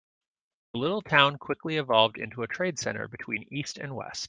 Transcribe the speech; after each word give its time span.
The 0.73 0.79
little 0.79 1.03
town 1.03 1.37
quickly 1.37 1.77
evolved 1.77 2.17
into 2.17 2.41
a 2.41 2.47
trade 2.47 2.79
center 2.79 3.07
between 3.07 3.45
east 3.53 3.77
and 3.77 3.95
west. 3.95 4.19